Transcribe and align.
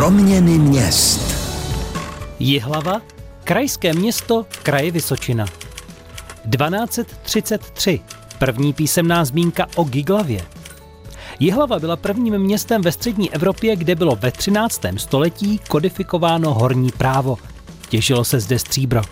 Proměny 0.00 0.58
měst. 0.58 1.20
Jihlava, 2.38 3.00
krajské 3.44 3.92
město 3.92 4.46
kraje 4.62 4.90
Vysočina. 4.90 5.46
1233. 5.46 8.00
První 8.38 8.72
písemná 8.72 9.24
zmínka 9.24 9.66
o 9.76 9.84
Giglavě. 9.84 10.44
Jihlava 11.40 11.78
byla 11.78 11.96
prvním 11.96 12.38
městem 12.38 12.82
ve 12.82 12.92
střední 12.92 13.34
Evropě, 13.34 13.76
kde 13.76 13.94
bylo 13.94 14.16
ve 14.16 14.30
13. 14.30 14.80
století 14.96 15.60
kodifikováno 15.68 16.54
horní 16.54 16.92
právo. 16.92 17.38
Těžilo 17.88 18.24
se 18.24 18.40
zde 18.40 18.58
stříbro. 18.58 19.02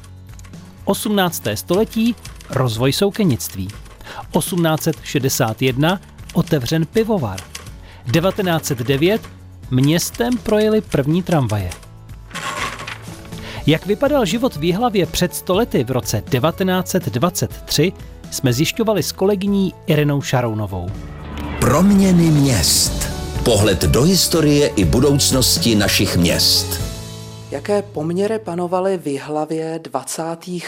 18. 0.84 1.43
století 1.55 2.14
rozvoj 2.50 2.93
soukenictví. 2.93 3.66
1861 3.66 6.00
otevřen 6.32 6.86
pivovar. 6.86 7.41
1909 8.12 9.38
městem 9.71 10.37
projeli 10.43 10.80
první 10.80 11.23
tramvaje. 11.23 11.71
Jak 13.67 13.86
vypadal 13.86 14.26
život 14.26 14.57
v 14.57 14.64
Jihlavě 14.64 15.07
před 15.07 15.35
stolety 15.35 15.85
v 15.85 15.90
roce 15.90 16.22
1923, 16.31 17.93
jsme 18.31 18.53
zjišťovali 18.53 19.03
s 19.03 19.12
kolegyní 19.12 19.75
Irenou 19.86 20.23
Šarounovou. 20.23 20.90
Proměny 21.61 22.31
měst. 22.31 23.09
Pohled 23.45 23.85
do 23.85 24.03
historie 24.03 24.68
i 24.68 24.85
budoucnosti 24.85 25.75
našich 25.75 26.17
měst. 26.17 26.87
Jaké 27.50 27.82
poměry 27.82 28.38
panovaly 28.38 28.98
v 28.98 29.18
hlavě 29.18 29.80
20. 29.82 30.22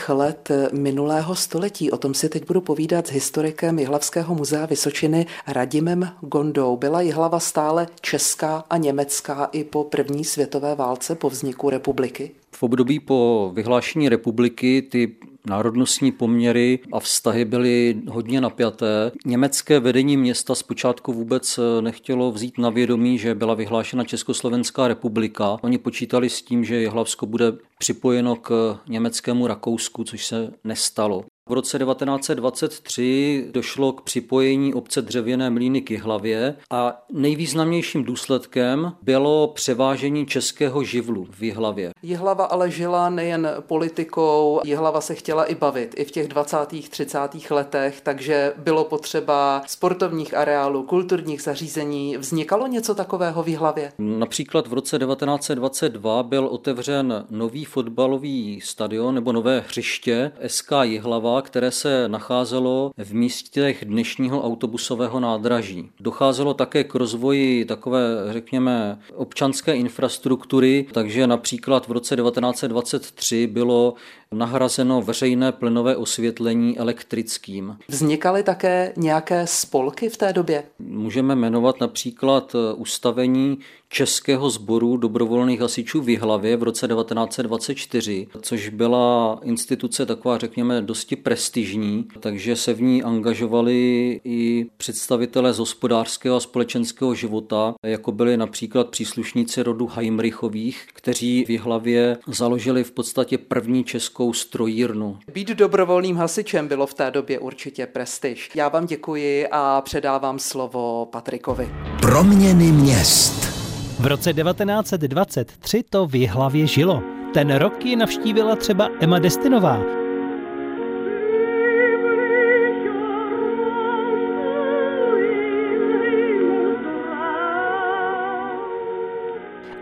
let 0.08 0.48
minulého 0.72 1.34
století? 1.34 1.90
O 1.90 1.96
tom 1.96 2.14
si 2.14 2.28
teď 2.28 2.46
budu 2.46 2.60
povídat 2.60 3.06
s 3.06 3.10
historikem 3.10 3.78
Jihlavského 3.78 4.34
muzea 4.34 4.66
Vysočiny 4.66 5.26
Radimem 5.46 6.08
Gondou. 6.20 6.76
Byla 6.76 7.00
Jihlava 7.00 7.40
stále 7.40 7.86
česká 8.00 8.64
a 8.70 8.76
německá 8.76 9.44
i 9.52 9.64
po 9.64 9.84
první 9.84 10.24
světové 10.24 10.74
válce 10.74 11.14
po 11.14 11.30
vzniku 11.30 11.70
republiky? 11.70 12.30
V 12.50 12.62
období 12.62 13.00
po 13.00 13.50
vyhlášení 13.54 14.08
republiky 14.08 14.82
ty 14.82 15.16
národnostní 15.46 16.12
poměry 16.12 16.78
a 16.92 17.00
vztahy 17.00 17.44
byly 17.44 18.02
hodně 18.08 18.40
napjaté. 18.40 19.12
Německé 19.26 19.80
vedení 19.80 20.16
města 20.16 20.54
zpočátku 20.54 21.12
vůbec 21.12 21.60
nechtělo 21.80 22.32
vzít 22.32 22.58
na 22.58 22.70
vědomí, 22.70 23.18
že 23.18 23.34
byla 23.34 23.54
vyhlášena 23.54 24.04
Československá 24.04 24.88
republika. 24.88 25.56
Oni 25.62 25.78
počítali 25.78 26.30
s 26.30 26.42
tím, 26.42 26.64
že 26.64 26.76
Jihlavsko 26.76 27.26
bude 27.26 27.52
připojeno 27.78 28.36
k 28.36 28.78
německému 28.88 29.46
Rakousku, 29.46 30.04
což 30.04 30.26
se 30.26 30.52
nestalo. 30.64 31.24
V 31.48 31.52
roce 31.52 31.78
1923 31.78 33.48
došlo 33.52 33.92
k 33.92 34.00
připojení 34.00 34.74
obce 34.74 35.02
Dřevěné 35.02 35.50
mlýny 35.50 35.80
k 35.80 35.90
Jihlavě 35.90 36.56
a 36.70 37.02
nejvýznamnějším 37.12 38.04
důsledkem 38.04 38.92
bylo 39.02 39.48
převážení 39.48 40.26
českého 40.26 40.84
živlu 40.84 41.26
v 41.30 41.42
Jihlavě. 41.42 41.90
Jihlava 42.02 42.44
ale 42.44 42.70
žila 42.70 43.10
nejen 43.10 43.48
politikou, 43.60 44.60
Jihlava 44.64 45.00
se 45.00 45.14
chtěla 45.14 45.44
i 45.44 45.54
bavit 45.54 45.94
i 45.96 46.04
v 46.04 46.10
těch 46.10 46.28
20. 46.28 46.56
30. 46.90 47.18
letech, 47.50 48.00
takže 48.00 48.52
bylo 48.56 48.84
potřeba 48.84 49.62
sportovních 49.66 50.34
areálů, 50.34 50.82
kulturních 50.82 51.42
zařízení. 51.42 52.16
Vznikalo 52.16 52.66
něco 52.66 52.94
takového 52.94 53.42
v 53.42 53.48
Jihlavě? 53.48 53.92
Například 53.98 54.66
v 54.66 54.72
roce 54.72 54.98
1922 54.98 56.22
byl 56.22 56.46
otevřen 56.46 57.26
nový 57.30 57.64
fotbalový 57.64 58.60
stadion 58.60 59.14
nebo 59.14 59.32
nové 59.32 59.60
hřiště 59.60 60.32
SK 60.46 60.72
Jihlava, 60.82 61.39
které 61.40 61.70
se 61.70 62.08
nacházelo 62.08 62.90
v 62.98 63.14
místech 63.14 63.84
dnešního 63.84 64.42
autobusového 64.42 65.20
nádraží. 65.20 65.90
Docházelo 66.00 66.54
také 66.54 66.84
k 66.84 66.94
rozvoji 66.94 67.64
takové, 67.64 68.00
řekněme, 68.30 68.98
občanské 69.14 69.74
infrastruktury, 69.74 70.86
takže 70.92 71.26
například 71.26 71.88
v 71.88 71.92
roce 71.92 72.16
1923 72.16 73.46
bylo 73.46 73.94
nahrazeno 74.32 75.02
veřejné 75.02 75.52
plynové 75.52 75.96
osvětlení 75.96 76.78
elektrickým. 76.78 77.76
Vznikaly 77.88 78.42
také 78.42 78.92
nějaké 78.96 79.46
spolky 79.46 80.08
v 80.08 80.16
té 80.16 80.32
době? 80.32 80.62
Můžeme 80.78 81.36
jmenovat 81.36 81.80
například 81.80 82.56
ustavení 82.76 83.58
Českého 83.92 84.50
sboru 84.50 84.96
dobrovolných 84.96 85.60
hasičů 85.60 86.00
v 86.02 86.08
Jihlavě 86.08 86.56
v 86.56 86.62
roce 86.62 86.88
1924, 86.88 88.26
což 88.42 88.68
byla 88.68 89.40
instituce 89.42 90.06
taková, 90.06 90.38
řekněme, 90.38 90.82
dosti 90.82 91.16
prestižní, 91.16 92.04
takže 92.20 92.56
se 92.56 92.74
v 92.74 92.82
ní 92.82 93.02
angažovali 93.02 94.20
i 94.24 94.66
představitelé 94.76 95.52
z 95.52 95.58
hospodářského 95.58 96.36
a 96.36 96.40
společenského 96.40 97.14
života, 97.14 97.74
jako 97.82 98.12
byli 98.12 98.36
například 98.36 98.88
příslušníci 98.88 99.62
rodu 99.62 99.86
Heimrichových, 99.86 100.86
kteří 100.92 101.44
v 101.44 101.50
Jihlavě 101.50 102.18
založili 102.26 102.84
v 102.84 102.92
podstatě 102.92 103.38
první 103.38 103.84
českou 103.84 104.32
strojírnu. 104.32 105.18
Být 105.32 105.48
dobrovolným 105.48 106.16
hasičem 106.16 106.68
bylo 106.68 106.86
v 106.86 106.94
té 106.94 107.10
době 107.10 107.38
určitě 107.38 107.86
prestiž. 107.86 108.50
Já 108.54 108.68
vám 108.68 108.86
děkuji 108.86 109.48
a 109.48 109.80
předávám 109.80 110.38
slovo 110.38 111.08
Patrikovi. 111.12 111.68
Proměny 112.00 112.72
měst. 112.72 113.59
V 114.00 114.06
roce 114.06 114.32
1923 114.32 115.82
to 115.90 116.06
v 116.06 116.14
Jihlavě 116.14 116.66
žilo. 116.66 117.02
Ten 117.34 117.54
rok 117.54 117.84
ji 117.84 117.96
navštívila 117.96 118.56
třeba 118.56 118.88
Emma 119.00 119.18
Destinová. 119.18 119.82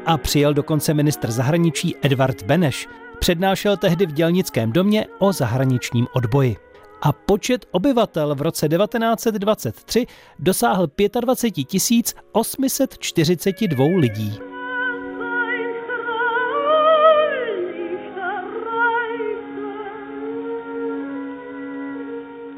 A 0.06 0.16
přijel 0.16 0.54
dokonce 0.54 0.94
ministr 0.94 1.30
zahraničí 1.30 1.96
Edvard 2.02 2.42
Beneš. 2.42 2.88
Přednášel 3.18 3.76
tehdy 3.76 4.06
v 4.06 4.12
dělnickém 4.12 4.72
domě 4.72 5.06
o 5.18 5.32
zahraničním 5.32 6.06
odboji 6.12 6.67
a 7.03 7.12
počet 7.12 7.66
obyvatel 7.70 8.34
v 8.34 8.42
roce 8.42 8.69
1923 8.69 10.06
dosáhl 10.38 10.88
25 11.20 12.14
842 12.32 13.84
lidí. 13.98 14.47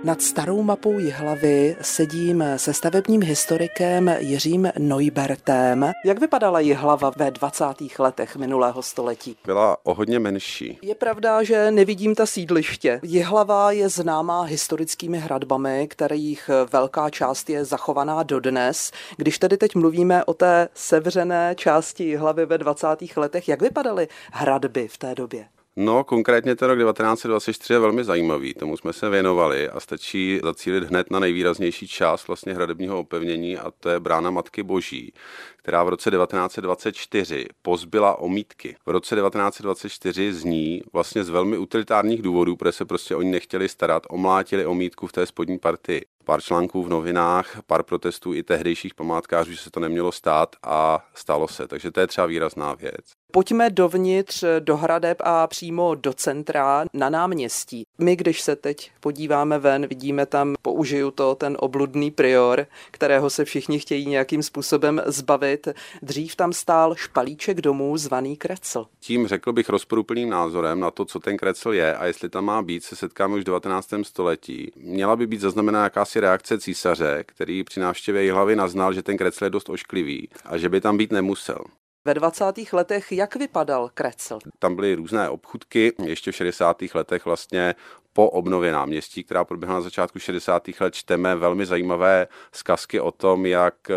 Nad 0.04 0.22
starou 0.22 0.62
mapou 0.62 0.98
Jihlavy 0.98 1.76
sedím 1.80 2.44
se 2.56 2.74
stavebním 2.74 3.22
historikem 3.22 4.10
Jiřím 4.18 4.68
Neubertem. 4.78 5.92
Jak 6.04 6.20
vypadala 6.20 6.60
Jihlava 6.60 7.12
ve 7.16 7.30
20. 7.30 7.64
letech 7.98 8.36
minulého 8.36 8.82
století? 8.82 9.36
Byla 9.44 9.76
o 9.82 9.94
hodně 9.94 10.18
menší. 10.18 10.78
Je 10.82 10.94
pravda, 10.94 11.42
že 11.42 11.70
nevidím 11.70 12.14
ta 12.14 12.26
sídliště. 12.26 13.00
Jihlava 13.02 13.72
je 13.72 13.88
známá 13.88 14.42
historickými 14.42 15.18
hradbami, 15.18 15.88
kterých 15.90 16.50
velká 16.72 17.10
část 17.10 17.50
je 17.50 17.64
zachovaná 17.64 18.22
dodnes. 18.22 18.90
Když 19.16 19.38
tedy 19.38 19.56
teď 19.56 19.74
mluvíme 19.74 20.24
o 20.24 20.34
té 20.34 20.68
sevřené 20.74 21.54
části 21.56 22.04
Jihlavy 22.04 22.46
ve 22.46 22.58
20. 22.58 22.86
letech, 23.16 23.48
jak 23.48 23.62
vypadaly 23.62 24.08
hradby 24.32 24.88
v 24.88 24.98
té 24.98 25.14
době? 25.14 25.46
No, 25.76 26.04
konkrétně 26.04 26.56
ten 26.56 26.68
rok 26.68 26.78
1924 26.78 27.72
je 27.74 27.78
velmi 27.78 28.04
zajímavý, 28.04 28.54
tomu 28.54 28.76
jsme 28.76 28.92
se 28.92 29.10
věnovali 29.10 29.68
a 29.68 29.80
stačí 29.80 30.40
zacílit 30.44 30.84
hned 30.84 31.10
na 31.10 31.18
nejvýraznější 31.18 31.88
část 31.88 32.26
vlastně 32.28 32.54
hradebního 32.54 32.98
opevnění 32.98 33.58
a 33.58 33.70
to 33.70 33.88
je 33.88 34.00
brána 34.00 34.30
Matky 34.30 34.62
Boží, 34.62 35.12
která 35.56 35.84
v 35.84 35.88
roce 35.88 36.10
1924 36.10 37.46
pozbyla 37.62 38.18
omítky. 38.18 38.76
V 38.86 38.90
roce 38.90 39.16
1924 39.16 40.32
z 40.32 40.44
ní 40.44 40.82
vlastně 40.92 41.24
z 41.24 41.28
velmi 41.28 41.58
utilitárních 41.58 42.22
důvodů, 42.22 42.56
protože 42.56 42.72
se 42.72 42.84
prostě 42.84 43.16
oni 43.16 43.30
nechtěli 43.30 43.68
starat, 43.68 44.02
omlátili 44.10 44.66
omítku 44.66 45.06
v 45.06 45.12
té 45.12 45.26
spodní 45.26 45.58
partii 45.58 46.04
pár 46.24 46.42
článků 46.42 46.82
v 46.82 46.88
novinách, 46.88 47.62
pár 47.66 47.82
protestů 47.82 48.34
i 48.34 48.42
tehdejších 48.42 48.94
památkářů, 48.94 49.52
že 49.52 49.58
se 49.58 49.70
to 49.70 49.80
nemělo 49.80 50.12
stát 50.12 50.56
a 50.62 51.08
stalo 51.14 51.48
se. 51.48 51.68
Takže 51.68 51.90
to 51.90 52.00
je 52.00 52.06
třeba 52.06 52.26
výrazná 52.26 52.74
věc. 52.74 53.19
Pojďme 53.32 53.70
dovnitř 53.70 54.44
do 54.58 54.76
hradeb 54.76 55.22
a 55.24 55.46
přímo 55.46 55.94
do 55.94 56.12
centra 56.12 56.84
na 56.94 57.10
náměstí. 57.10 57.86
My, 57.98 58.16
když 58.16 58.40
se 58.40 58.56
teď 58.56 58.90
podíváme 59.00 59.58
ven, 59.58 59.86
vidíme 59.86 60.26
tam, 60.26 60.54
použiju 60.62 61.10
to, 61.10 61.34
ten 61.34 61.56
obludný 61.60 62.10
prior, 62.10 62.66
kterého 62.90 63.30
se 63.30 63.44
všichni 63.44 63.78
chtějí 63.78 64.06
nějakým 64.06 64.42
způsobem 64.42 65.02
zbavit. 65.06 65.68
Dřív 66.02 66.36
tam 66.36 66.52
stál 66.52 66.94
špalíček 66.94 67.60
domů 67.60 67.96
zvaný 67.96 68.36
Krecl. 68.36 68.86
Tím 69.00 69.26
řekl 69.26 69.52
bych 69.52 69.68
rozporuplným 69.68 70.30
názorem 70.30 70.80
na 70.80 70.90
to, 70.90 71.04
co 71.04 71.20
ten 71.20 71.36
Krecl 71.36 71.72
je 71.72 71.96
a 71.96 72.06
jestli 72.06 72.28
tam 72.28 72.44
má 72.44 72.62
být, 72.62 72.84
se 72.84 72.96
setkáme 72.96 73.34
už 73.34 73.40
v 73.40 73.44
19. 73.44 73.88
století. 74.02 74.72
Měla 74.76 75.16
by 75.16 75.26
být 75.26 75.40
zaznamená 75.40 75.84
jakási 75.84 76.20
reakce 76.20 76.58
císaře, 76.58 77.24
který 77.26 77.64
při 77.64 77.80
návštěvě 77.80 78.32
hlavy 78.32 78.56
naznal, 78.56 78.92
že 78.92 79.02
ten 79.02 79.16
Krecl 79.16 79.44
je 79.44 79.50
dost 79.50 79.68
ošklivý 79.68 80.28
a 80.44 80.58
že 80.58 80.68
by 80.68 80.80
tam 80.80 80.96
být 80.96 81.12
nemusel. 81.12 81.64
Ve 82.04 82.14
20. 82.14 82.44
letech 82.72 83.12
jak 83.12 83.36
vypadal 83.36 83.90
Krecl? 83.94 84.38
Tam 84.58 84.76
byly 84.76 84.94
různé 84.94 85.28
obchudky, 85.28 85.92
ještě 86.04 86.32
v 86.32 86.36
60. 86.36 86.76
letech 86.94 87.24
vlastně 87.24 87.74
po 88.12 88.30
obnově 88.30 88.72
náměstí, 88.72 89.24
která 89.24 89.44
proběhla 89.44 89.74
na 89.74 89.80
začátku 89.80 90.18
60. 90.18 90.62
let, 90.80 90.94
čteme 90.94 91.36
velmi 91.36 91.66
zajímavé 91.66 92.26
zkazky 92.52 93.00
o 93.00 93.10
tom, 93.10 93.46
jak 93.46 93.74
eh, 93.90 93.94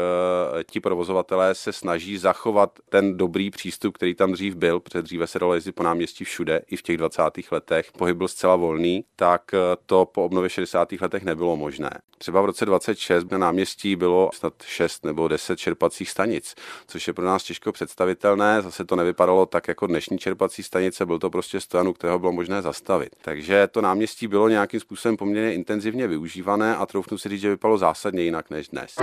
ti 0.63 0.79
provozovatelé 0.79 1.55
se 1.55 1.73
snaží 1.73 2.17
zachovat 2.17 2.79
ten 2.89 3.17
dobrý 3.17 3.51
přístup, 3.51 3.95
který 3.95 4.15
tam 4.15 4.31
dřív 4.31 4.55
byl, 4.55 4.79
protože 4.79 5.01
dříve 5.01 5.27
se 5.27 5.39
dalo 5.39 5.53
jezdit 5.53 5.71
po 5.71 5.83
náměstí 5.83 6.23
všude, 6.23 6.61
i 6.67 6.75
v 6.75 6.81
těch 6.81 6.97
20. 6.97 7.21
letech, 7.51 7.91
pohyb 7.91 8.17
byl 8.17 8.27
zcela 8.27 8.55
volný, 8.55 9.05
tak 9.15 9.53
eh, 9.53 9.57
to 9.85 10.05
po 10.05 10.23
obnově 10.23 10.49
60. 10.49 10.91
letech 10.91 11.23
nebylo 11.23 11.55
možné. 11.55 11.89
Třeba 12.17 12.41
v 12.41 12.45
roce 12.45 12.65
26 12.65 13.31
na 13.31 13.37
náměstí 13.37 13.95
bylo 13.95 14.29
snad 14.33 14.53
6 14.65 15.05
nebo 15.05 15.27
10 15.27 15.59
čerpacích 15.59 16.09
stanic, 16.09 16.55
což 16.87 17.07
je 17.07 17.13
pro 17.13 17.25
nás 17.25 17.43
těžko 17.43 17.71
představitelné. 17.71 18.61
Zase 18.61 18.85
to 18.85 18.95
nevypadalo 18.95 19.45
tak 19.45 19.67
jako 19.67 19.87
dnešní 19.87 20.17
čerpací 20.17 20.63
stanice, 20.63 21.05
byl 21.05 21.19
to 21.19 21.29
prostě 21.29 21.61
stojan, 21.61 21.93
kterého 21.93 22.19
bylo 22.19 22.31
možné 22.31 22.61
zastavit. 22.61 23.15
Takže 23.21 23.67
to 23.67 23.81
náměstí 23.81 24.02
bylo 24.27 24.49
nějakým 24.49 24.79
způsobem 24.79 25.17
poměrně 25.17 25.53
intenzivně 25.53 26.07
využívané 26.07 26.75
a 26.75 26.85
troufnu 26.85 27.17
si 27.17 27.29
říct, 27.29 27.41
že 27.41 27.49
vypadalo 27.49 27.77
zásadně 27.77 28.21
jinak 28.21 28.49
než 28.49 28.67
dnes. 28.67 28.95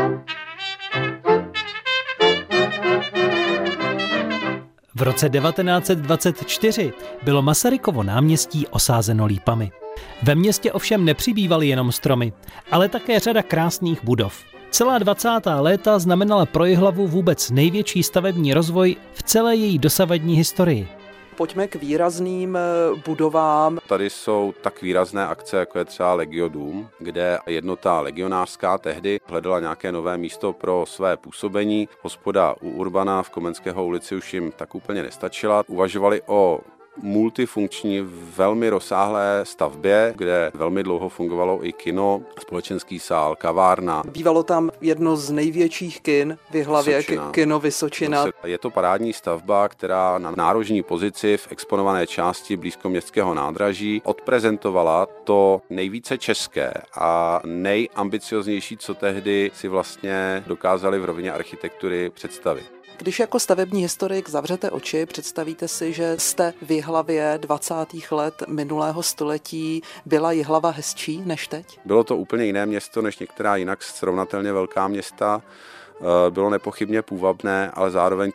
V 4.94 5.02
roce 5.02 5.28
1924 5.28 6.92
bylo 7.22 7.42
Masarykovo 7.42 8.02
náměstí 8.02 8.66
osázeno 8.66 9.26
lípami. 9.26 9.70
Ve 10.22 10.34
městě 10.34 10.72
ovšem 10.72 11.04
nepřibývaly 11.04 11.68
jenom 11.68 11.92
stromy, 11.92 12.32
ale 12.70 12.88
také 12.88 13.18
řada 13.18 13.42
krásných 13.42 14.04
budov. 14.04 14.44
Celá 14.70 14.98
20. 14.98 15.28
léta 15.60 15.98
znamenala 15.98 16.46
pro 16.46 16.64
Jihlavu 16.64 17.06
vůbec 17.06 17.50
největší 17.50 18.02
stavební 18.02 18.54
rozvoj 18.54 18.96
v 19.12 19.22
celé 19.22 19.56
její 19.56 19.78
dosavadní 19.78 20.36
historii 20.36 20.99
pojďme 21.40 21.68
k 21.68 21.74
výrazným 21.74 22.56
eh, 22.56 22.60
budovám. 23.06 23.78
Tady 23.88 24.10
jsou 24.10 24.54
tak 24.60 24.82
výrazné 24.82 25.26
akce, 25.26 25.56
jako 25.56 25.78
je 25.78 25.84
třeba 25.84 26.14
Legiodům, 26.14 26.88
kde 26.98 27.38
jednota 27.46 28.00
legionářská 28.00 28.78
tehdy 28.78 29.20
hledala 29.26 29.60
nějaké 29.60 29.92
nové 29.92 30.18
místo 30.18 30.52
pro 30.52 30.84
své 30.86 31.16
působení. 31.16 31.88
Hospoda 32.02 32.54
u 32.60 32.70
Urbana 32.70 33.22
v 33.22 33.30
Komenského 33.30 33.84
ulici 33.84 34.14
už 34.14 34.34
jim 34.34 34.52
tak 34.52 34.74
úplně 34.74 35.02
nestačila. 35.02 35.64
Uvažovali 35.66 36.22
o 36.26 36.60
multifunkční, 36.96 38.00
velmi 38.36 38.68
rozsáhlé 38.68 39.40
stavbě, 39.42 40.14
kde 40.16 40.50
velmi 40.54 40.82
dlouho 40.82 41.08
fungovalo 41.08 41.66
i 41.66 41.72
kino, 41.72 42.22
společenský 42.40 42.98
sál, 42.98 43.36
kavárna. 43.36 44.02
Bývalo 44.12 44.42
tam 44.42 44.70
jedno 44.80 45.16
z 45.16 45.30
největších 45.30 46.00
kin 46.00 46.38
v 46.50 46.64
hlavě, 46.64 46.96
Vysočina. 46.96 47.30
kino 47.30 47.60
Vysočina. 47.60 48.24
Je 48.44 48.58
to 48.58 48.70
parádní 48.70 49.12
stavba, 49.12 49.68
která 49.68 50.18
na 50.18 50.32
nárožní 50.36 50.82
pozici 50.82 51.36
v 51.36 51.52
exponované 51.52 52.06
části 52.06 52.56
blízko 52.56 52.88
městského 52.88 53.34
nádraží 53.34 54.02
odprezentovala 54.04 55.06
to 55.24 55.62
nejvíce 55.70 56.18
české 56.18 56.72
a 56.94 57.40
nejambicioznější, 57.44 58.76
co 58.76 58.94
tehdy 58.94 59.50
si 59.54 59.68
vlastně 59.68 60.44
dokázali 60.46 60.98
v 60.98 61.04
rovině 61.04 61.32
architektury 61.32 62.10
představit. 62.10 62.79
Když 63.00 63.20
jako 63.20 63.38
stavební 63.38 63.82
historik 63.82 64.28
zavřete 64.28 64.70
oči, 64.70 65.06
představíte 65.06 65.68
si, 65.68 65.92
že 65.92 66.14
jste 66.18 66.54
v 66.62 66.70
Jihlavě 66.70 67.38
20. 67.42 67.74
let 68.10 68.42
minulého 68.48 69.02
století 69.02 69.82
byla 70.06 70.32
Jihlava 70.32 70.70
hezčí 70.70 71.22
než 71.24 71.48
teď? 71.48 71.80
Bylo 71.84 72.04
to 72.04 72.16
úplně 72.16 72.44
jiné 72.44 72.66
město 72.66 73.02
než 73.02 73.18
některá 73.18 73.56
jinak 73.56 73.82
srovnatelně 73.82 74.52
velká 74.52 74.88
města. 74.88 75.42
Eh, 76.00 76.30
bylo 76.30 76.50
nepochybně 76.50 77.02
půvabné, 77.02 77.70
ale 77.74 77.90
zároveň 77.90 78.32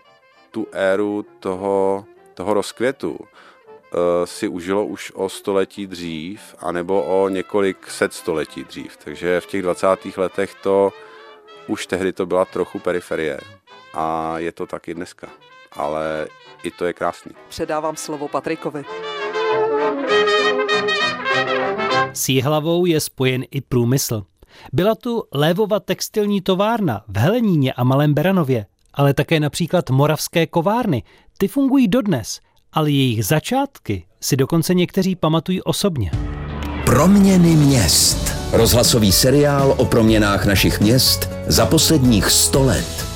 tu 0.51 0.67
éru 0.71 1.25
toho, 1.39 2.05
toho 2.33 2.53
rozkvětu 2.53 3.19
eh, 3.21 3.97
si 4.27 4.47
užilo 4.47 4.85
už 4.85 5.11
o 5.15 5.29
století 5.29 5.87
dřív, 5.87 6.41
anebo 6.59 7.03
o 7.03 7.29
několik 7.29 7.91
set 7.91 8.13
století 8.13 8.63
dřív. 8.63 8.97
Takže 8.97 9.41
v 9.41 9.45
těch 9.45 9.61
20. 9.61 9.87
letech 10.17 10.55
to 10.63 10.93
už 11.67 11.87
tehdy 11.87 12.13
to 12.13 12.25
byla 12.25 12.45
trochu 12.45 12.79
periferie 12.79 13.39
a 13.95 14.39
je 14.39 14.51
to 14.51 14.65
taky 14.65 14.93
dneska. 14.93 15.27
Ale 15.71 16.27
i 16.63 16.71
to 16.71 16.85
je 16.85 16.93
krásný. 16.93 17.31
Předávám 17.49 17.95
slovo 17.95 18.27
Patrikovi. 18.27 18.83
S 22.13 22.29
Jihlavou 22.29 22.85
je 22.85 22.99
spojen 22.99 23.43
i 23.51 23.61
průmysl. 23.61 24.23
Byla 24.73 24.95
tu 24.95 25.23
Lévova 25.33 25.79
textilní 25.79 26.41
továrna 26.41 27.03
v 27.07 27.17
Heleníně 27.17 27.73
a 27.73 27.83
Malém 27.83 28.13
Beranově, 28.13 28.65
ale 28.93 29.13
také 29.13 29.39
například 29.39 29.89
Moravské 29.89 30.47
kovárny. 30.47 31.03
Ty 31.37 31.47
fungují 31.47 31.87
dodnes, 31.87 32.39
ale 32.73 32.91
jejich 32.91 33.25
začátky 33.25 34.05
si 34.21 34.37
dokonce 34.37 34.73
někteří 34.73 35.15
pamatují 35.15 35.61
osobně. 35.61 36.11
Proměny 36.85 37.55
měst. 37.55 38.17
Rozhlasový 38.51 39.11
seriál 39.11 39.75
o 39.77 39.85
proměnách 39.85 40.45
našich 40.45 40.81
měst 40.81 41.29
za 41.47 41.65
posledních 41.65 42.29
100 42.29 42.63
let 42.63 43.14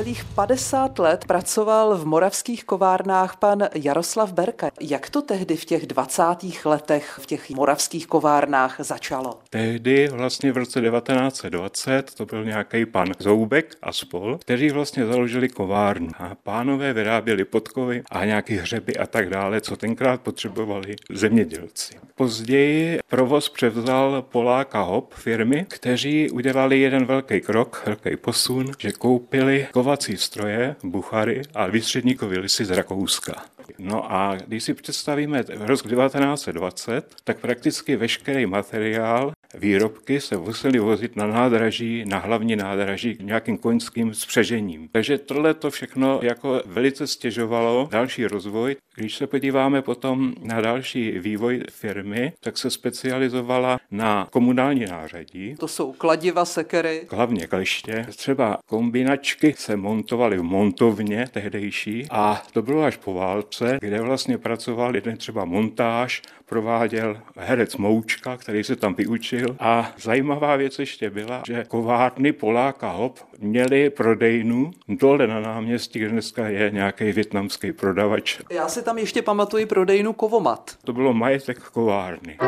celých 0.00 0.24
50 0.24 0.98
let 0.98 1.24
pracoval 1.24 1.96
v 1.96 2.06
moravských 2.06 2.64
kovárnách 2.64 3.36
pan 3.36 3.68
Jaroslav 3.74 4.32
Berka. 4.32 4.70
Jak 4.80 5.10
to 5.10 5.22
tehdy 5.22 5.56
v 5.56 5.64
těch 5.64 5.86
20. 5.86 6.22
letech 6.64 7.18
v 7.22 7.26
těch 7.26 7.50
moravských 7.50 8.06
kovárnách 8.06 8.76
začalo? 8.78 9.38
Tehdy 9.50 10.08
vlastně 10.08 10.52
v 10.52 10.56
roce 10.56 10.80
1920 10.80 12.14
to 12.14 12.26
byl 12.26 12.44
nějaký 12.44 12.86
pan 12.86 13.08
Zoubek 13.18 13.76
a 13.82 13.92
spol, 13.92 14.38
kteří 14.38 14.70
vlastně 14.70 15.06
založili 15.06 15.48
kovárnu. 15.48 16.08
A 16.18 16.34
pánové 16.42 16.92
vyráběli 16.92 17.44
podkovy 17.44 18.02
a 18.10 18.24
nějaký 18.24 18.54
hřeby 18.54 18.96
a 18.96 19.06
tak 19.06 19.30
dále, 19.30 19.60
co 19.60 19.76
tenkrát 19.76 20.20
potřebovali 20.20 20.96
zemědělci. 21.10 21.94
Později 22.14 22.98
provoz 23.08 23.48
převzal 23.48 24.22
Poláka 24.22 24.82
Hop 24.82 25.14
firmy, 25.14 25.66
kteří 25.68 26.30
udělali 26.30 26.80
jeden 26.80 27.04
velký 27.04 27.40
krok, 27.40 27.82
velký 27.86 28.16
posun, 28.16 28.66
že 28.78 28.92
koupili 28.92 29.66
kovací 29.90 30.16
stroje, 30.16 30.76
buchary 30.82 31.42
a 31.54 31.66
výstředníkový 31.66 32.38
lisy 32.38 32.64
z 32.64 32.70
Rakouska. 32.70 33.34
No 33.78 34.12
a 34.12 34.36
když 34.46 34.64
si 34.64 34.74
představíme 34.74 35.44
rok 35.48 35.82
1920, 35.82 37.14
tak 37.24 37.38
prakticky 37.38 37.96
veškerý 37.96 38.46
materiál 38.46 39.32
výrobky 39.54 40.20
se 40.20 40.36
museli 40.36 40.78
vozit 40.78 41.16
na 41.16 41.26
nádraží, 41.26 42.04
na 42.04 42.18
hlavní 42.18 42.56
nádraží 42.56 43.18
nějakým 43.20 43.58
koňským 43.58 44.14
spřežením. 44.14 44.88
Takže 44.92 45.18
tohle 45.18 45.54
to 45.54 45.70
všechno 45.70 46.20
jako 46.22 46.62
velice 46.66 47.06
stěžovalo 47.06 47.88
další 47.90 48.26
rozvoj. 48.26 48.76
Když 49.00 49.16
se 49.16 49.26
podíváme 49.26 49.82
potom 49.82 50.34
na 50.42 50.60
další 50.60 51.18
vývoj 51.18 51.62
firmy, 51.70 52.32
tak 52.40 52.58
se 52.58 52.70
specializovala 52.70 53.80
na 53.90 54.28
komunální 54.30 54.84
nářadí. 54.84 55.54
To 55.60 55.68
jsou 55.68 55.92
kladiva, 55.92 56.44
sekery. 56.44 57.06
Hlavně 57.10 57.46
kleště. 57.46 58.06
Třeba 58.16 58.58
kombinačky 58.66 59.54
se 59.58 59.76
montovaly 59.76 60.38
v 60.38 60.42
montovně 60.42 61.26
tehdejší 61.30 62.06
a 62.10 62.42
to 62.52 62.62
bylo 62.62 62.82
až 62.82 62.96
po 62.96 63.14
válce, 63.14 63.78
kde 63.80 64.00
vlastně 64.00 64.38
pracoval 64.38 64.94
jeden 64.94 65.16
třeba 65.16 65.44
montáž, 65.44 66.22
prováděl 66.46 67.20
herec 67.36 67.76
Moučka, 67.76 68.36
který 68.36 68.64
se 68.64 68.76
tam 68.76 68.94
vyučil. 68.94 69.56
A 69.60 69.92
zajímavá 70.00 70.56
věc 70.56 70.78
ještě 70.78 71.10
byla, 71.10 71.42
že 71.46 71.64
kovárny 71.68 72.32
Poláka 72.32 72.90
Hop 72.90 73.18
měli 73.38 73.90
prodejnu 73.90 74.70
dole 74.88 75.26
na 75.26 75.40
náměstí, 75.40 75.98
kde 75.98 76.08
dneska 76.08 76.48
je 76.48 76.70
nějaký 76.70 77.12
větnamský 77.12 77.72
prodavač. 77.72 78.40
Já 78.50 78.68
si 78.68 78.82
tam 78.82 78.89
ještě 78.98 79.22
pamatuji 79.22 79.66
prodejnu 79.66 80.12
Kovomat. 80.12 80.70
To 80.84 80.92
bylo 80.92 81.14
majetek 81.14 81.58
kovárny. 81.58 82.38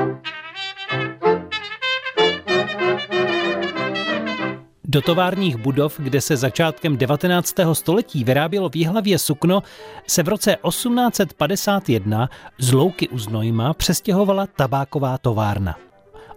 Do 4.85 5.03
továrních 5.03 5.57
budov, 5.57 6.01
kde 6.01 6.21
se 6.21 6.37
začátkem 6.37 6.97
19. 6.97 7.55
století 7.73 8.25
vyrábělo 8.25 8.69
v 8.69 8.77
Jihlavě 8.77 9.19
sukno, 9.19 9.63
se 10.07 10.23
v 10.23 10.29
roce 10.29 10.57
1851 10.69 12.29
z 12.59 12.73
Louky 12.73 13.09
u 13.09 13.19
Znojma 13.19 13.75
přestěhovala 13.75 14.47
tabáková 14.47 15.19
továrna. 15.19 15.79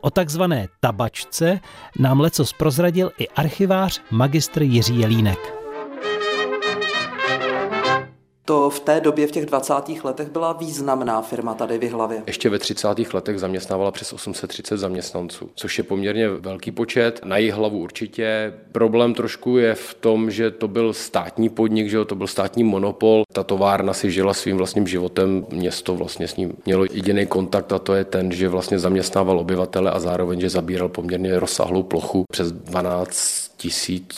O 0.02 0.10
takzvané 0.10 0.68
tabačce 0.80 1.60
nám 2.00 2.20
leco 2.20 2.44
prozradil 2.58 3.12
i 3.18 3.28
archivář 3.28 4.02
magistr 4.12 4.62
Jiří 4.62 5.00
Jelínek. 5.00 5.55
To 8.46 8.70
v 8.70 8.80
té 8.80 9.02
době, 9.02 9.28
v 9.28 9.32
těch 9.32 9.46
20. 9.46 9.74
letech, 10.04 10.30
byla 10.30 10.54
významná 10.54 11.22
firma 11.22 11.54
tady 11.54 11.78
v 11.78 11.92
hlavě. 11.92 12.24
Ještě 12.28 12.50
ve 12.50 12.60
30. 12.60 13.14
letech 13.14 13.40
zaměstnávala 13.40 13.92
přes 13.92 14.14
830 14.14 14.78
zaměstnanců, 14.78 15.50
což 15.56 15.78
je 15.78 15.84
poměrně 15.84 16.30
velký 16.30 16.72
počet. 16.72 17.22
Na 17.24 17.38
její 17.38 17.52
hlavu 17.52 17.80
určitě. 17.80 18.54
Problém 18.72 19.14
trošku 19.14 19.58
je 19.58 19.76
v 19.76 19.94
tom, 19.94 20.32
že 20.32 20.52
to 20.52 20.68
byl 20.68 20.94
státní 20.94 21.50
podnik, 21.50 21.90
že 21.90 22.06
to 22.06 22.16
byl 22.16 22.28
státní 22.28 22.64
monopol. 22.64 23.24
Ta 23.34 23.44
továrna 23.44 23.94
si 23.94 24.12
žila 24.12 24.34
svým 24.34 24.58
vlastním 24.58 24.88
životem, 24.88 25.46
město 25.52 25.96
vlastně 25.96 26.28
s 26.28 26.36
ním 26.36 26.58
mělo 26.66 26.86
jediný 26.92 27.26
kontakt 27.26 27.74
a 27.74 27.80
to 27.80 27.94
je 27.94 28.04
ten, 28.04 28.32
že 28.32 28.50
vlastně 28.50 28.80
zaměstnával 28.80 29.40
obyvatele 29.40 29.92
a 29.92 30.00
zároveň, 30.00 30.40
že 30.40 30.50
zabíral 30.50 30.90
poměrně 30.90 31.40
rozsáhlou 31.40 31.84
plochu 31.84 32.24
přes 32.32 32.52
12 32.52 33.52
tisíc, 33.58 34.16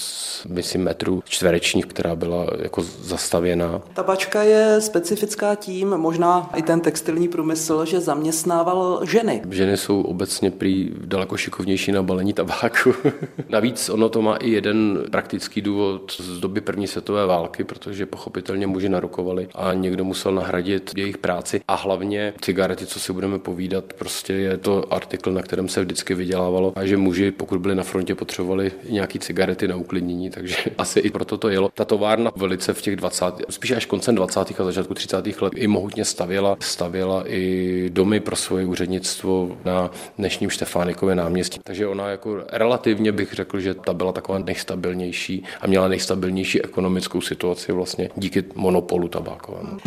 myslím, 0.50 0.84
metrů 0.84 1.24
čtverečních, 1.25 1.86
která 1.86 2.15
byla 2.15 2.48
jako 2.62 2.84
zastavěná. 2.84 3.81
Ta 3.93 4.03
bačka 4.17 4.43
je 4.43 4.81
specifická 4.81 5.55
tím, 5.55 5.89
možná 5.89 6.50
i 6.55 6.62
ten 6.62 6.81
textilní 6.81 7.27
průmysl, 7.27 7.86
že 7.86 8.00
zaměstnával 8.00 9.01
ženy. 9.05 9.41
Ženy 9.50 9.77
jsou 9.77 10.01
obecně 10.01 10.51
prý 10.51 10.91
daleko 11.05 11.38
šikovnější 11.38 11.91
na 11.91 12.03
balení 12.03 12.33
tabáku. 12.33 12.93
Navíc 13.50 13.89
ono 13.89 14.09
to 14.09 14.21
má 14.21 14.36
i 14.36 14.50
jeden 14.50 15.03
praktický 15.12 15.62
důvod 15.62 16.12
z 16.19 16.39
doby 16.39 16.62
první 16.62 16.88
světové 16.88 17.25
války, 17.25 17.63
protože 17.63 18.05
pochopitelně 18.05 18.67
muži 18.67 18.89
narukovali 18.89 19.47
a 19.55 19.74
někdo 19.74 20.03
musel 20.03 20.31
nahradit 20.33 20.91
jejich 20.95 21.17
práci. 21.17 21.62
A 21.67 21.75
hlavně 21.75 22.33
cigarety, 22.41 22.86
co 22.86 23.00
si 23.00 23.13
budeme 23.13 23.39
povídat, 23.39 23.93
prostě 23.93 24.33
je 24.33 24.57
to 24.57 24.93
artikl, 24.93 25.31
na 25.31 25.41
kterém 25.41 25.69
se 25.69 25.81
vždycky 25.81 26.13
vydělávalo 26.13 26.74
a 26.75 26.86
že 26.86 26.97
muži, 26.97 27.31
pokud 27.31 27.59
byli 27.59 27.75
na 27.75 27.83
frontě, 27.83 28.15
potřebovali 28.15 28.71
nějaký 28.89 29.19
cigarety 29.19 29.67
na 29.67 29.75
uklidnění, 29.75 30.29
takže 30.29 30.55
asi 30.77 31.00
i 31.00 31.09
proto 31.09 31.38
to 31.38 31.50
jelo. 31.50 31.69
Ta 31.74 31.86
továrna 31.86 32.31
velice 32.36 32.74
v 32.74 32.81
těch 32.81 32.95
20. 32.95 33.25
spíš 33.50 33.71
až 33.71 33.86
koncem 34.08 34.16
20. 34.16 34.60
a 34.60 34.64
začátku 34.64 34.94
30. 34.94 35.42
let 35.42 35.54
i 35.56 35.68
mohutně 35.68 36.06
stavěla, 36.06 36.56
stavěla 36.60 37.24
i 37.26 37.90
domy 37.94 38.20
pro 38.20 38.36
svoje 38.36 38.66
úřednictvo 38.66 39.58
na 39.66 39.92
dnešním 40.18 40.50
Štefánikově 40.50 41.16
náměstí. 41.16 41.60
Takže 41.64 41.88
ona 41.88 42.10
jako 42.10 42.44
relativně 42.52 43.12
bych 43.12 43.34
řekl, 43.34 43.60
že 43.60 43.74
ta 43.74 43.94
byla 43.94 44.12
taková 44.12 44.40
nejstabilnější 44.40 45.44
a 45.62 45.68
měla 45.68 45.88
nejstabilnější 45.88 46.64
ekonomickou 46.64 47.22
situaci 47.22 47.72
vlastně 47.72 48.10
díky 48.16 48.44
monopolu 48.56 49.08
tabákovému. 49.08 49.78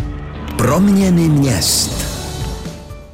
Proměny 0.56 1.28
měst. 1.28 1.90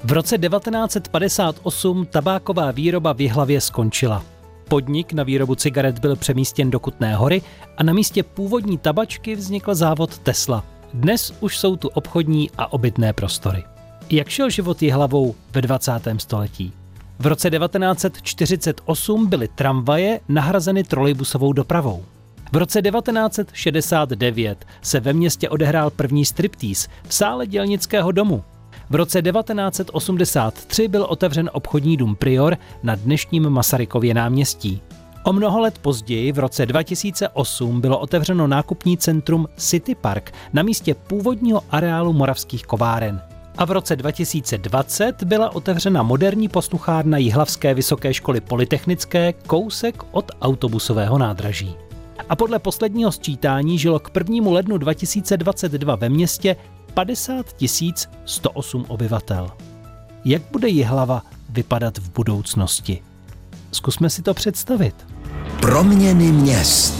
V 0.04 0.12
roce 0.12 0.38
1958 0.38 2.06
tabáková 2.06 2.70
výroba 2.70 3.12
v 3.12 3.20
Jihlavě 3.20 3.60
skončila. 3.60 4.24
Podnik 4.68 5.12
na 5.12 5.22
výrobu 5.22 5.54
cigaret 5.54 5.98
byl 5.98 6.16
přemístěn 6.16 6.70
do 6.70 6.80
Kutné 6.80 7.16
hory 7.16 7.42
a 7.76 7.82
na 7.82 7.92
místě 7.92 8.22
původní 8.22 8.78
tabačky 8.78 9.34
vznikl 9.34 9.74
závod 9.74 10.18
Tesla. 10.18 10.75
Dnes 10.96 11.32
už 11.40 11.58
jsou 11.58 11.76
tu 11.76 11.88
obchodní 11.88 12.50
a 12.58 12.72
obytné 12.72 13.12
prostory. 13.12 13.64
Jak 14.10 14.28
šel 14.28 14.50
život 14.50 14.82
Jihlavou 14.82 15.34
ve 15.52 15.62
20. 15.62 15.92
století? 16.18 16.72
V 17.18 17.26
roce 17.26 17.50
1948 17.50 19.26
byly 19.26 19.48
tramvaje 19.48 20.20
nahrazeny 20.28 20.84
trolejbusovou 20.84 21.52
dopravou. 21.52 22.04
V 22.52 22.56
roce 22.56 22.82
1969 22.82 24.66
se 24.82 25.00
ve 25.00 25.12
městě 25.12 25.48
odehrál 25.48 25.90
první 25.90 26.24
striptease 26.24 26.88
v 27.08 27.14
sále 27.14 27.46
dělnického 27.46 28.12
domu. 28.12 28.44
V 28.90 28.94
roce 28.94 29.22
1983 29.22 30.88
byl 30.88 31.06
otevřen 31.08 31.50
obchodní 31.52 31.96
dům 31.96 32.16
Prior 32.16 32.56
na 32.82 32.94
dnešním 32.94 33.50
Masarykově 33.50 34.14
náměstí. 34.14 34.82
O 35.26 35.32
mnoho 35.32 35.60
let 35.60 35.78
později, 35.78 36.32
v 36.32 36.38
roce 36.38 36.66
2008, 36.66 37.80
bylo 37.80 37.98
otevřeno 37.98 38.46
nákupní 38.46 38.98
centrum 38.98 39.48
City 39.56 39.94
Park 39.94 40.32
na 40.52 40.62
místě 40.62 40.94
původního 40.94 41.62
areálu 41.70 42.12
moravských 42.12 42.66
kováren. 42.66 43.22
A 43.58 43.64
v 43.64 43.70
roce 43.70 43.96
2020 43.96 45.22
byla 45.22 45.54
otevřena 45.54 46.02
moderní 46.02 46.48
posluchárna 46.48 47.18
Jihlavské 47.18 47.74
vysoké 47.74 48.14
školy 48.14 48.40
Polytechnické 48.40 49.32
kousek 49.32 50.02
od 50.10 50.30
autobusového 50.40 51.18
nádraží. 51.18 51.74
A 52.28 52.36
podle 52.36 52.58
posledního 52.58 53.12
sčítání 53.12 53.78
žilo 53.78 53.98
k 53.98 54.10
1. 54.16 54.50
lednu 54.50 54.78
2022 54.78 55.94
ve 55.94 56.08
městě 56.08 56.56
50 56.94 57.46
108 58.24 58.84
obyvatel. 58.88 59.50
Jak 60.24 60.42
bude 60.52 60.68
Jihlava 60.68 61.22
vypadat 61.48 61.98
v 61.98 62.12
budoucnosti? 62.12 63.02
Zkusme 63.72 64.10
si 64.10 64.22
to 64.22 64.34
představit. 64.34 65.15
Proměny 65.60 66.32
měst. 66.32 66.94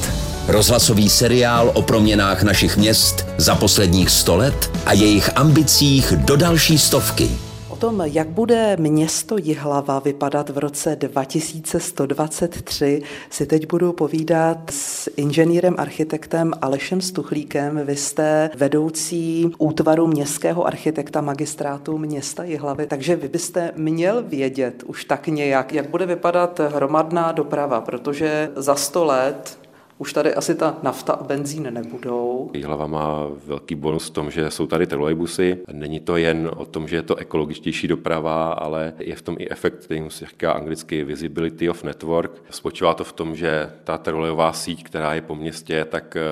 Rozhlasový 0.48 1.08
seriál 1.10 1.70
o 1.74 1.82
proměnách 1.82 2.42
našich 2.42 2.76
měst 2.76 3.26
za 3.36 3.54
posledních 3.54 4.10
100 4.10 4.36
let 4.36 4.70
a 4.86 4.92
jejich 4.92 5.30
ambicích 5.36 6.12
do 6.12 6.36
další 6.36 6.78
stovky. 6.78 7.45
O 7.76 7.78
tom, 7.78 8.02
jak 8.04 8.28
bude 8.28 8.76
město 8.76 9.36
Jihlava 9.38 9.98
vypadat 9.98 10.50
v 10.50 10.58
roce 10.58 10.96
2123, 10.96 13.02
si 13.30 13.46
teď 13.46 13.70
budu 13.70 13.92
povídat 13.92 14.58
s 14.70 15.10
inženýrem 15.16 15.74
architektem 15.78 16.52
Alešem 16.62 17.00
Stuchlíkem. 17.00 17.80
Vy 17.84 17.96
jste 17.96 18.50
vedoucí 18.56 19.50
útvaru 19.58 20.06
městského 20.06 20.66
architekta 20.66 21.20
magistrátu 21.20 21.98
města 21.98 22.44
Jihlavy, 22.44 22.86
takže 22.86 23.16
vy 23.16 23.28
byste 23.28 23.72
měl 23.76 24.22
vědět 24.22 24.82
už 24.86 25.04
tak 25.04 25.26
nějak, 25.26 25.72
jak 25.72 25.90
bude 25.90 26.06
vypadat 26.06 26.60
hromadná 26.68 27.32
doprava, 27.32 27.80
protože 27.80 28.50
za 28.56 28.74
100 28.74 29.04
let 29.04 29.65
už 29.98 30.12
tady 30.12 30.34
asi 30.34 30.54
ta 30.54 30.78
nafta 30.82 31.12
a 31.12 31.22
benzín 31.22 31.74
nebudou. 31.74 32.50
Jihlava 32.54 32.86
má 32.86 33.26
velký 33.46 33.74
bonus 33.74 34.06
v 34.06 34.10
tom, 34.10 34.30
že 34.30 34.50
jsou 34.50 34.66
tady 34.66 34.86
trolejbusy. 34.86 35.58
Není 35.72 36.00
to 36.00 36.16
jen 36.16 36.50
o 36.56 36.64
tom, 36.64 36.88
že 36.88 36.96
je 36.96 37.02
to 37.02 37.16
ekologičtější 37.16 37.88
doprava, 37.88 38.52
ale 38.52 38.92
je 38.98 39.16
v 39.16 39.22
tom 39.22 39.36
i 39.38 39.50
efekt, 39.50 39.84
který 39.84 40.04
se 40.08 40.26
říká 40.26 40.52
anglicky 40.52 41.04
visibility 41.04 41.70
of 41.70 41.84
network. 41.84 42.42
Spočívá 42.50 42.94
to 42.94 43.04
v 43.04 43.12
tom, 43.12 43.36
že 43.36 43.70
ta 43.84 43.98
trolejová 43.98 44.52
síť, 44.52 44.84
která 44.84 45.14
je 45.14 45.20
po 45.20 45.34
městě, 45.34 45.86
tak 45.90 46.16
eh, 46.16 46.22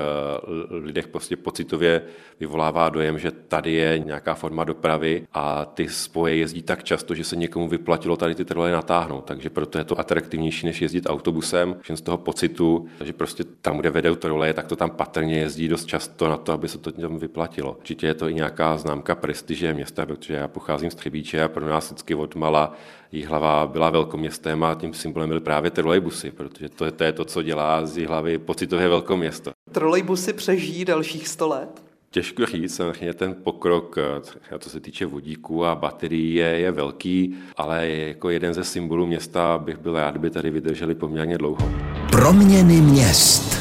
lidech 0.69 1.07
prostě 1.07 1.35
pocitově 1.35 2.01
vyvolává 2.39 2.89
dojem, 2.89 3.19
že 3.19 3.31
tady 3.31 3.71
je 3.71 3.99
nějaká 3.99 4.33
forma 4.33 4.63
dopravy 4.63 5.27
a 5.33 5.65
ty 5.65 5.89
spoje 5.89 6.35
jezdí 6.35 6.61
tak 6.61 6.83
často, 6.83 7.15
že 7.15 7.23
se 7.23 7.35
někomu 7.35 7.67
vyplatilo 7.67 8.17
tady 8.17 8.35
ty 8.35 8.45
troleje 8.45 8.73
natáhnout. 8.73 9.25
Takže 9.25 9.49
proto 9.49 9.77
je 9.77 9.83
to 9.83 9.99
atraktivnější, 9.99 10.65
než 10.65 10.81
jezdit 10.81 11.09
autobusem, 11.09 11.75
všem 11.81 11.97
z 11.97 12.01
toho 12.01 12.17
pocitu, 12.17 12.87
že 13.03 13.13
prostě 13.13 13.43
tam, 13.61 13.77
kde 13.77 13.89
vedou 13.89 14.15
troleje, 14.15 14.53
tak 14.53 14.67
to 14.67 14.75
tam 14.75 14.89
patrně 14.89 15.39
jezdí 15.39 15.67
dost 15.67 15.85
často 15.85 16.29
na 16.29 16.37
to, 16.37 16.51
aby 16.51 16.67
se 16.67 16.77
to 16.77 16.91
tam 16.91 17.17
vyplatilo. 17.17 17.75
Určitě 17.79 18.07
je 18.07 18.13
to 18.13 18.29
i 18.29 18.33
nějaká 18.33 18.77
známka 18.77 19.15
prestiže 19.15 19.73
města, 19.73 20.05
protože 20.05 20.33
já 20.33 20.47
pocházím 20.47 20.91
z 20.91 20.95
Třebíče 20.95 21.43
a 21.43 21.47
pro 21.47 21.65
nás 21.67 21.85
vždycky 21.85 22.15
od 22.15 22.35
mala 22.35 22.73
Jihlava 23.11 23.67
byla 23.67 23.89
velkoměstem 23.89 24.63
a 24.63 24.75
tím 24.75 24.93
symbolem 24.93 25.29
byly 25.29 25.41
právě 25.41 25.71
trolejbusy, 25.71 26.31
protože 26.31 26.69
to 26.69 26.85
je, 26.85 26.91
to 26.91 27.03
je 27.03 27.11
to, 27.11 27.25
co 27.25 27.41
dělá 27.43 27.85
z 27.85 27.97
Jihlavy 27.97 28.37
pocitově 28.37 28.87
velkoměsto. 28.87 29.51
Trolejbusy 29.71 30.33
přežijí 30.33 30.85
dalších 30.85 31.27
100 31.27 31.47
let? 31.47 31.84
Těžko 32.15 32.45
říct, 32.45 32.75
samozřejmě 32.75 33.13
ten 33.13 33.35
pokrok, 33.43 33.95
co 34.59 34.69
se 34.69 34.79
týče 34.79 35.05
vodíků 35.05 35.65
a 35.65 35.75
baterií, 35.75 36.35
je, 36.35 36.45
je 36.45 36.71
velký, 36.71 37.35
ale 37.57 37.87
jako 37.87 38.29
jeden 38.29 38.53
ze 38.53 38.63
symbolů 38.63 39.05
města 39.05 39.57
bych 39.57 39.77
byl 39.77 39.93
rád, 39.93 40.17
by 40.17 40.29
tady 40.29 40.49
vydrželi 40.49 40.95
poměrně 40.95 41.37
dlouho. 41.37 41.71
Proměny 42.11 42.81
měst. 42.81 43.54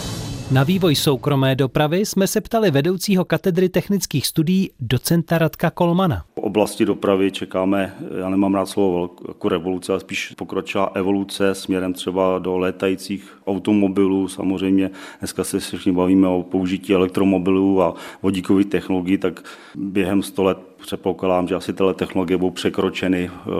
Na 0.55 0.63
vývoj 0.63 0.95
soukromé 0.95 1.55
dopravy 1.55 2.07
jsme 2.07 2.27
se 2.27 2.41
ptali 2.41 2.71
vedoucího 2.71 3.25
katedry 3.25 3.69
technických 3.69 4.27
studií 4.27 4.71
docenta 4.81 5.39
Radka 5.39 5.71
Kolmana. 5.71 6.25
V 6.37 6.39
oblasti 6.39 6.85
dopravy 6.85 7.31
čekáme, 7.31 7.95
já 8.19 8.29
nemám 8.29 8.55
rád 8.55 8.67
slovo 8.67 9.11
jako 9.29 9.49
revoluce, 9.49 9.93
ale 9.93 10.01
spíš 10.01 10.35
pokročila 10.39 10.91
evoluce 10.95 11.55
směrem 11.55 11.93
třeba 11.93 12.39
do 12.39 12.59
létajících 12.59 13.39
automobilů. 13.47 14.29
Samozřejmě 14.29 14.91
dneska 15.19 15.45
se 15.45 15.59
všichni 15.61 15.93
bavíme 15.93 16.29
o 16.29 16.43
použití 16.43 16.95
elektromobilů 16.95 17.83
a 17.83 17.95
vodíkových 18.23 18.67
technologií, 18.67 19.19
tak 19.19 19.43
během 19.75 20.23
100 20.23 20.43
let 20.43 20.59
předpokládám, 20.81 21.49
že 21.49 21.55
asi 21.55 21.73
tyhle 21.73 21.95
technologie 21.95 22.37
budou 22.37 22.51
překročeny 22.51 23.31
eh, 23.31 23.51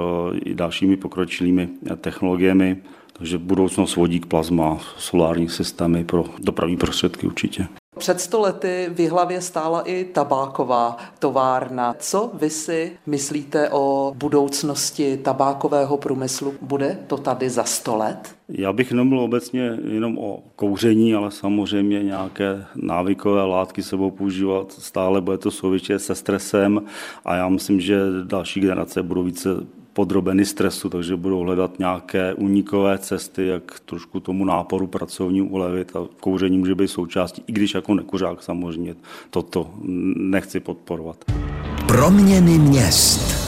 i 0.45 0.55
dalšími 0.55 0.97
pokročilými 0.97 1.69
technologiemi. 2.01 2.83
Takže 3.19 3.39
budoucnost 3.39 3.97
vodík, 3.97 4.27
plazma, 4.27 4.79
solární 4.99 5.49
systémy 5.49 6.05
pro 6.05 6.25
dopravní 6.39 6.77
prostředky 6.77 7.27
určitě. 7.27 7.67
Před 7.99 8.21
sto 8.21 8.41
lety 8.41 8.91
v 8.95 9.09
hlavě 9.09 9.41
stála 9.41 9.83
i 9.83 10.05
tabáková 10.05 10.97
továrna. 11.19 11.95
Co 11.99 12.31
vy 12.35 12.51
si 12.51 12.93
myslíte 13.07 13.71
o 13.71 14.13
budoucnosti 14.17 15.17
tabákového 15.17 15.97
průmyslu? 15.97 16.55
Bude 16.63 16.99
to 17.07 17.17
tady 17.17 17.51
za 17.51 17.65
sto 17.65 17.97
let? 17.97 18.35
Já 18.49 18.73
bych 18.73 18.93
nemluvil 18.93 19.25
obecně 19.25 19.79
jenom 19.89 20.19
o 20.19 20.43
kouření, 20.57 21.15
ale 21.15 21.31
samozřejmě 21.31 22.03
nějaké 22.03 22.65
návykové 22.77 23.45
látky 23.45 23.83
se 23.83 23.97
budou 23.97 24.11
používat 24.11 24.73
stále, 24.73 25.21
bude 25.21 25.39
to 25.39 25.51
souviset 25.51 26.03
se 26.03 26.15
stresem 26.15 26.83
a 27.25 27.37
já 27.37 27.49
myslím, 27.49 27.81
že 27.81 27.99
další 28.25 28.61
generace 28.61 29.03
budou 29.03 29.23
více 29.23 29.49
podrobeny 29.95 30.47
stresu, 30.47 30.89
takže 30.91 31.17
budou 31.17 31.41
hledat 31.41 31.79
nějaké 31.79 32.35
unikové 32.35 32.99
cesty, 32.99 33.47
jak 33.47 33.81
trošku 33.85 34.21
tomu 34.21 34.45
náporu 34.45 34.87
pracovní 34.87 35.43
ulevit 35.43 35.97
a 35.97 36.01
kouření 36.21 36.59
může 36.59 36.75
být 36.75 36.89
součástí, 36.89 37.43
i 37.47 37.53
když 37.53 37.75
jako 37.75 37.95
nekuřák 37.95 38.43
samozřejmě 38.43 38.95
toto 39.31 39.71
nechci 40.17 40.61
podporovat. 40.61 41.25
Proměny 41.87 42.59
měst. 42.59 43.45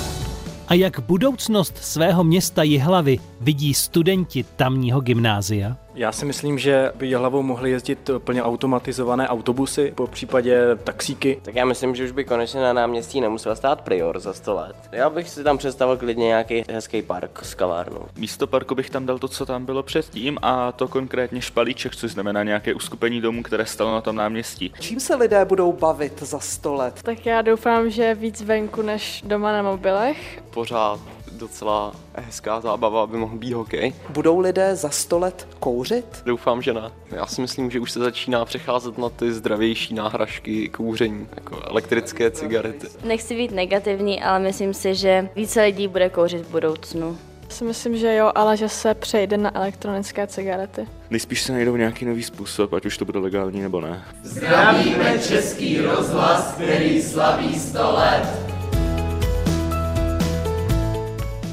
A 0.68 0.74
jak 0.74 1.00
budoucnost 1.00 1.76
svého 1.76 2.24
města 2.24 2.62
Jihlavy 2.62 3.18
vidí 3.40 3.74
studenti 3.74 4.44
tamního 4.56 5.00
gymnázia? 5.00 5.85
Já 5.96 6.12
si 6.12 6.24
myslím, 6.24 6.58
že 6.58 6.92
by 6.94 7.14
hlavou 7.14 7.42
mohly 7.42 7.70
jezdit 7.70 8.10
plně 8.18 8.42
automatizované 8.42 9.28
autobusy, 9.28 9.92
po 9.94 10.06
případě 10.06 10.76
taxíky. 10.84 11.38
Tak 11.42 11.54
já 11.54 11.64
myslím, 11.64 11.94
že 11.94 12.04
už 12.04 12.10
by 12.10 12.24
konečně 12.24 12.60
na 12.60 12.72
náměstí 12.72 13.20
nemusel 13.20 13.56
stát 13.56 13.80
Prior 13.80 14.20
za 14.20 14.32
100 14.32 14.54
let. 14.54 14.76
Já 14.92 15.10
bych 15.10 15.28
si 15.28 15.44
tam 15.44 15.58
představil 15.58 15.96
klidně 15.96 16.26
nějaký 16.26 16.64
hezký 16.70 17.02
park 17.02 17.44
s 17.44 17.54
kavárnou. 17.54 18.06
Místo 18.16 18.46
parku 18.46 18.74
bych 18.74 18.90
tam 18.90 19.06
dal 19.06 19.18
to, 19.18 19.28
co 19.28 19.46
tam 19.46 19.64
bylo 19.64 19.82
předtím, 19.82 20.38
a 20.42 20.72
to 20.72 20.88
konkrétně 20.88 21.40
špalíček, 21.40 21.96
což 21.96 22.12
znamená 22.12 22.42
nějaké 22.42 22.74
uskupení 22.74 23.20
domů, 23.20 23.42
které 23.42 23.66
stalo 23.66 23.92
na 23.92 24.00
tom 24.00 24.16
náměstí. 24.16 24.72
Čím 24.80 25.00
se 25.00 25.14
lidé 25.14 25.44
budou 25.44 25.72
bavit 25.72 26.22
za 26.22 26.38
100 26.38 26.74
let? 26.74 27.02
Tak 27.02 27.26
já 27.26 27.42
doufám, 27.42 27.90
že 27.90 28.14
víc 28.14 28.42
venku 28.42 28.82
než 28.82 29.22
doma 29.26 29.52
na 29.52 29.62
mobilech. 29.62 30.42
Pořád 30.50 31.00
docela 31.32 31.92
hezká 32.14 32.60
zábava, 32.60 33.02
aby 33.02 33.16
mohl 33.16 33.36
být 33.36 33.52
hokej. 33.52 33.94
Budou 34.08 34.38
lidé 34.40 34.76
za 34.76 34.90
100 34.90 35.18
let 35.18 35.48
kouřit? 35.60 36.22
Doufám, 36.26 36.62
že 36.62 36.72
ne. 36.72 36.90
Já 37.10 37.26
si 37.26 37.40
myslím, 37.40 37.70
že 37.70 37.80
už 37.80 37.92
se 37.92 38.00
začíná 38.00 38.44
přecházet 38.44 38.98
na 38.98 39.08
ty 39.08 39.32
zdravější 39.32 39.94
náhražky 39.94 40.68
kouření, 40.68 41.28
jako 41.34 41.62
elektrické 41.62 42.30
cigarety. 42.30 42.86
Nechci 43.04 43.36
být 43.36 43.50
negativní, 43.50 44.22
ale 44.22 44.38
myslím 44.38 44.74
si, 44.74 44.94
že 44.94 45.28
více 45.36 45.62
lidí 45.62 45.88
bude 45.88 46.08
kouřit 46.10 46.46
v 46.46 46.50
budoucnu. 46.50 47.18
Si 47.48 47.64
myslím, 47.64 47.96
že 47.96 48.14
jo, 48.14 48.32
ale 48.34 48.56
že 48.56 48.68
se 48.68 48.94
přejde 48.94 49.36
na 49.36 49.56
elektronické 49.56 50.26
cigarety. 50.26 50.86
Nejspíš 51.10 51.42
se 51.42 51.52
najdou 51.52 51.76
nějaký 51.76 52.04
nový 52.04 52.22
způsob, 52.22 52.72
ať 52.72 52.86
už 52.86 52.98
to 52.98 53.04
bude 53.04 53.18
legální 53.18 53.60
nebo 53.60 53.80
ne. 53.80 54.04
Zdravíme 54.22 55.18
Český 55.18 55.80
rozhlas, 55.80 56.52
který 56.54 57.02
slaví 57.02 57.58
100 57.60 57.78
let. 57.78 58.55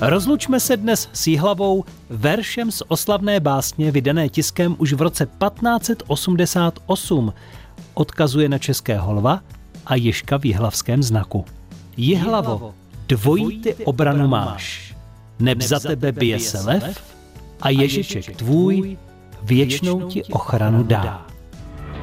Rozlučme 0.01 0.59
se 0.59 0.77
dnes 0.77 1.09
s 1.13 1.27
Jihlavou 1.27 1.83
veršem 2.09 2.71
z 2.71 2.83
oslavné 2.87 3.39
básně 3.39 3.91
vydané 3.91 4.29
tiskem 4.29 4.75
už 4.77 4.93
v 4.93 5.01
roce 5.01 5.25
1588. 5.25 7.33
Odkazuje 7.93 8.49
na 8.49 8.57
českého 8.57 9.13
lva 9.13 9.41
a 9.85 9.95
ježka 9.95 10.37
v 10.37 10.45
jihlavském 10.45 11.03
znaku. 11.03 11.45
Jihlavo, 11.97 12.73
dvojí 13.07 13.61
ty 13.61 13.75
obranu 13.75 14.27
máš. 14.27 14.95
Neb 15.39 15.61
za 15.61 15.79
tebe 15.79 16.11
bije 16.11 16.39
se 16.39 16.61
lev 16.61 17.13
a 17.61 17.69
ježiček 17.69 18.35
tvůj 18.35 18.97
věčnou 19.43 20.09
ti 20.09 20.23
ochranu 20.23 20.83
dá. 20.83 21.27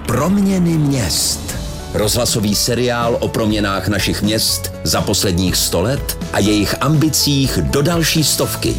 Proměny 0.07 0.79
měst. 0.79 1.60
Rozhlasový 1.95 2.55
seriál 2.55 3.17
o 3.21 3.29
proměnách 3.29 3.89
našich 3.89 4.23
měst 4.23 4.73
za 4.85 5.01
posledních 5.01 5.57
sto 5.57 5.83
let 5.83 6.19
a 6.33 6.39
jejich 6.39 6.83
ambicích 6.83 7.59
do 7.59 7.83
další 7.83 8.25
stovky. 8.25 8.77